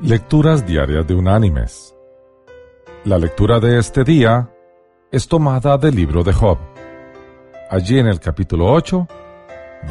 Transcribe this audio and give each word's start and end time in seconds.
Lecturas 0.00 0.66
Diarias 0.66 1.06
de 1.06 1.14
Unánimes. 1.14 1.94
La 3.04 3.16
lectura 3.16 3.60
de 3.60 3.78
este 3.78 4.02
día 4.02 4.50
es 5.12 5.28
tomada 5.28 5.78
del 5.78 5.94
libro 5.94 6.24
de 6.24 6.32
Job. 6.32 6.58
Allí 7.70 8.00
en 8.00 8.08
el 8.08 8.18
capítulo 8.18 8.72
8 8.72 9.06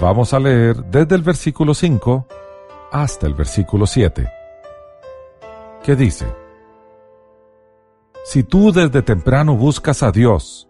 vamos 0.02 0.34
a 0.34 0.40
leer 0.40 0.76
desde 0.86 1.16
el 1.16 1.22
versículo 1.22 1.74
5 1.74 2.28
hasta 2.92 3.28
el 3.28 3.34
versículo 3.34 3.88
7, 3.88 4.30
que 5.82 5.96
dice, 5.96 6.28
Si 8.26 8.44
tú 8.44 8.74
desde 8.74 9.02
temprano 9.02 9.56
buscas 9.56 10.04
a 10.04 10.12
Dios 10.12 10.68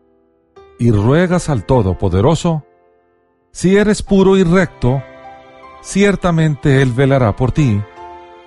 y 0.78 0.92
ruegas 0.92 1.50
al 1.50 1.66
Todopoderoso, 1.66 2.64
si 3.52 3.78
eres 3.78 4.04
puro 4.04 4.38
y 4.38 4.44
recto, 4.44 5.02
ciertamente 5.82 6.84
Él 6.84 6.92
velará 6.92 7.36
por 7.36 7.52
ti 7.52 7.82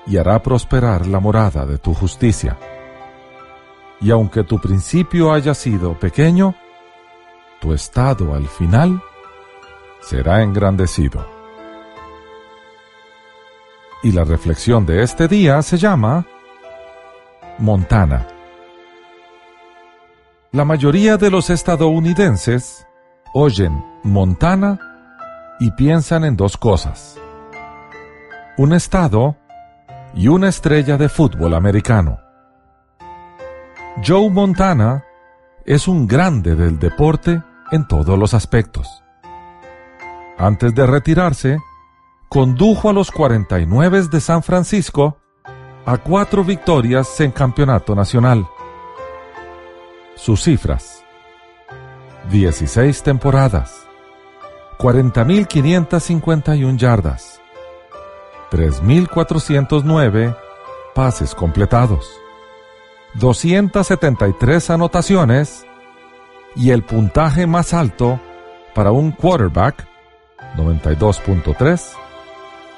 y 0.06 0.16
hará 0.18 0.42
prosperar 0.42 1.06
la 1.06 1.20
morada 1.20 1.66
de 1.66 1.78
tu 1.78 1.92
justicia. 1.94 2.56
Y 4.00 4.10
aunque 4.10 4.44
tu 4.44 4.60
principio 4.60 5.32
haya 5.32 5.54
sido 5.54 5.98
pequeño, 5.98 6.54
tu 7.60 7.72
estado 7.72 8.34
al 8.34 8.46
final 8.46 9.02
será 10.00 10.42
engrandecido. 10.42 11.26
Y 14.02 14.12
la 14.12 14.24
reflexión 14.24 14.86
de 14.86 15.02
este 15.02 15.26
día 15.26 15.60
se 15.62 15.78
llama 15.78 16.26
Montana. 17.58 18.28
La 20.52 20.64
mayoría 20.64 21.16
de 21.16 21.30
los 21.30 21.50
estadounidenses 21.50 22.86
oyen 23.34 23.84
Montana 24.04 24.78
y 25.58 25.70
piensan 25.72 26.24
en 26.24 26.36
dos 26.36 26.56
cosas. 26.56 27.18
Un 28.56 28.72
estado 28.72 29.36
y 30.16 30.28
una 30.28 30.48
estrella 30.48 30.96
de 30.96 31.08
fútbol 31.08 31.54
americano. 31.54 32.18
Joe 34.04 34.30
Montana 34.30 35.04
es 35.64 35.86
un 35.86 36.06
grande 36.06 36.56
del 36.56 36.78
deporte 36.78 37.42
en 37.70 37.86
todos 37.86 38.18
los 38.18 38.32
aspectos. 38.34 39.04
Antes 40.38 40.74
de 40.74 40.86
retirarse, 40.86 41.58
condujo 42.28 42.88
a 42.88 42.92
los 42.92 43.10
49 43.10 44.08
de 44.10 44.20
San 44.20 44.42
Francisco 44.42 45.18
a 45.84 45.98
cuatro 45.98 46.42
victorias 46.44 47.20
en 47.20 47.30
campeonato 47.30 47.94
nacional. 47.94 48.46
Sus 50.14 50.42
cifras. 50.42 51.04
16 52.30 53.02
temporadas, 53.04 53.86
40.551 54.78 56.76
yardas, 56.76 57.40
3.409 58.50 60.36
pases 60.94 61.34
completados, 61.34 62.08
273 63.14 64.70
anotaciones 64.70 65.66
y 66.54 66.70
el 66.70 66.82
puntaje 66.84 67.46
más 67.46 67.74
alto 67.74 68.20
para 68.74 68.92
un 68.92 69.12
quarterback, 69.12 69.86
92.3, 70.56 71.82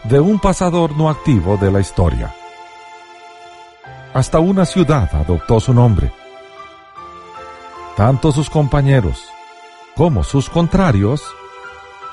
de 0.05 0.21
un 0.21 0.39
pasador 0.39 0.97
no 0.97 1.11
activo 1.11 1.57
de 1.57 1.71
la 1.71 1.81
historia. 1.81 2.35
Hasta 4.15 4.41
una 4.41 4.65
ciudad 4.65 5.09
adoptó 5.15 5.61
su 5.61 5.75
nombre. 5.75 6.11
Tanto 7.97 8.33
sus 8.33 8.49
compañeros 8.49 9.23
como 9.97 10.23
sus 10.23 10.49
contrarios 10.49 11.23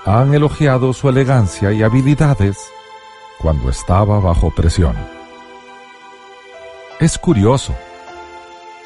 han 0.06 0.34
elogiado 0.34 0.94
su 0.94 1.10
elegancia 1.10 1.72
y 1.72 1.84
habilidades 1.84 2.58
cuando 3.40 3.70
estaba 3.70 4.20
bajo 4.20 4.52
presión. 4.52 4.96
Es 7.00 7.18
curioso. 7.18 7.76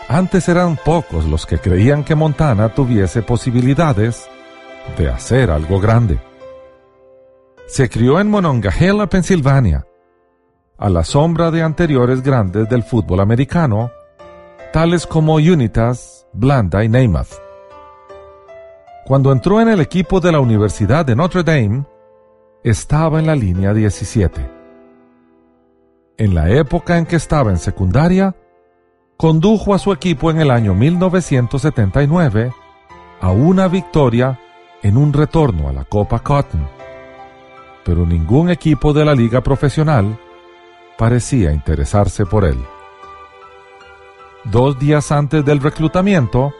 Antes 0.07 0.49
eran 0.49 0.75
pocos 0.77 1.25
los 1.25 1.45
que 1.45 1.59
creían 1.59 2.03
que 2.03 2.15
Montana 2.15 2.73
tuviese 2.73 3.21
posibilidades 3.21 4.27
de 4.97 5.09
hacer 5.09 5.51
algo 5.51 5.79
grande. 5.79 6.19
Se 7.67 7.87
crió 7.89 8.19
en 8.19 8.29
Monongahela, 8.29 9.07
Pensilvania, 9.07 9.85
a 10.79 10.89
la 10.89 11.03
sombra 11.03 11.51
de 11.51 11.61
anteriores 11.61 12.23
grandes 12.23 12.67
del 12.67 12.83
fútbol 12.83 13.19
americano, 13.19 13.91
tales 14.73 15.05
como 15.05 15.35
Unitas, 15.35 16.25
Blanda 16.33 16.83
y 16.83 16.89
Namath. 16.89 17.33
Cuando 19.05 19.31
entró 19.31 19.61
en 19.61 19.69
el 19.69 19.81
equipo 19.81 20.19
de 20.19 20.31
la 20.31 20.39
Universidad 20.39 21.05
de 21.05 21.15
Notre 21.15 21.43
Dame, 21.43 21.85
estaba 22.63 23.19
en 23.19 23.27
la 23.27 23.35
línea 23.35 23.73
17. 23.73 24.51
En 26.17 26.35
la 26.35 26.49
época 26.49 26.97
en 26.97 27.05
que 27.05 27.15
estaba 27.15 27.51
en 27.51 27.57
secundaria, 27.57 28.35
condujo 29.15 29.73
a 29.73 29.79
su 29.79 29.93
equipo 29.93 30.29
en 30.29 30.41
el 30.41 30.51
año 30.51 30.73
1979 30.73 32.51
a 33.21 33.31
una 33.31 33.67
victoria 33.67 34.39
en 34.83 34.97
un 34.97 35.13
retorno 35.13 35.69
a 35.69 35.73
la 35.73 35.85
Copa 35.85 36.19
Cotton. 36.19 36.67
Pero 37.85 38.05
ningún 38.05 38.49
equipo 38.49 38.91
de 38.91 39.05
la 39.05 39.15
liga 39.15 39.41
profesional 39.41 40.19
parecía 40.97 41.53
interesarse 41.53 42.25
por 42.25 42.43
él. 42.43 42.57
Dos 44.43 44.77
días 44.77 45.11
antes 45.11 45.45
del 45.45 45.61
reclutamiento, 45.61 46.53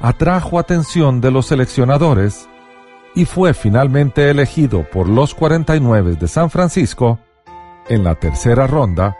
atrajo 0.00 0.58
atención 0.58 1.20
de 1.20 1.30
los 1.32 1.46
seleccionadores 1.46 2.48
y 3.14 3.24
fue 3.24 3.54
finalmente 3.54 4.28
elegido 4.28 4.82
por 4.90 5.08
los 5.08 5.34
49 5.34 6.16
de 6.16 6.28
San 6.28 6.50
Francisco 6.50 7.20
en 7.88 8.02
la 8.02 8.16
tercera 8.16 8.66
ronda 8.66 9.16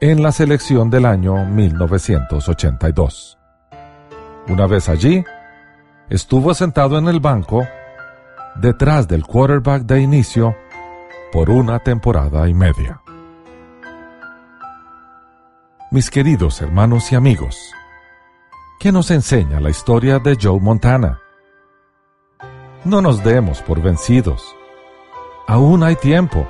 en 0.00 0.22
la 0.22 0.32
selección 0.32 0.90
del 0.90 1.06
año 1.06 1.46
1982. 1.46 3.38
Una 4.48 4.66
vez 4.66 4.88
allí, 4.88 5.24
estuvo 6.10 6.52
sentado 6.54 6.98
en 6.98 7.08
el 7.08 7.20
banco 7.20 7.66
detrás 8.56 9.08
del 9.08 9.24
quarterback 9.24 9.82
de 9.82 10.00
inicio 10.02 10.54
por 11.32 11.50
una 11.50 11.78
temporada 11.78 12.48
y 12.48 12.54
media. 12.54 13.00
Mis 15.90 16.10
queridos 16.10 16.60
hermanos 16.60 17.10
y 17.12 17.14
amigos, 17.14 17.56
¿qué 18.78 18.92
nos 18.92 19.10
enseña 19.10 19.60
la 19.60 19.70
historia 19.70 20.18
de 20.18 20.36
Joe 20.40 20.60
Montana? 20.60 21.20
No 22.86 23.02
nos 23.02 23.24
demos 23.24 23.62
por 23.62 23.82
vencidos. 23.82 24.54
Aún 25.48 25.82
hay 25.82 25.96
tiempo. 25.96 26.46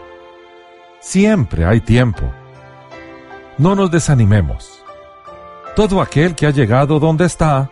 Siempre 1.01 1.65
hay 1.65 1.81
tiempo. 1.81 2.31
No 3.57 3.75
nos 3.75 3.91
desanimemos. 3.91 4.85
Todo 5.75 6.03
aquel 6.03 6.35
que 6.35 6.47
ha 6.47 6.51
llegado 6.51 7.01
donde 7.01 7.25
está, 7.25 7.71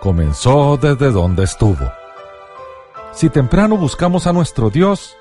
comenzó 0.00 0.76
desde 0.76 1.10
donde 1.10 1.42
estuvo. 1.42 1.90
Si 3.10 3.28
temprano 3.30 3.76
buscamos 3.76 4.28
a 4.28 4.32
nuestro 4.32 4.70
Dios, 4.70 5.16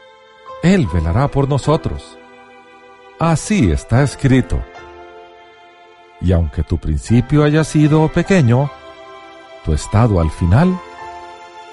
Él 0.61 0.87
velará 0.93 1.29
por 1.29 1.49
nosotros. 1.49 2.15
Así 3.17 3.71
está 3.71 4.03
escrito. 4.03 4.63
Y 6.21 6.31
aunque 6.31 6.61
tu 6.61 6.77
principio 6.77 7.43
haya 7.43 7.63
sido 7.63 8.07
pequeño, 8.09 8.69
tu 9.65 9.73
estado 9.73 10.21
al 10.21 10.29
final 10.29 10.79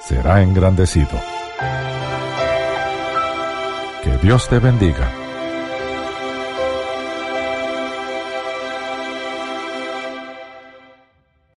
será 0.00 0.42
engrandecido. 0.42 1.18
Que 4.02 4.16
Dios 4.18 4.48
te 4.48 4.58
bendiga. 4.58 5.17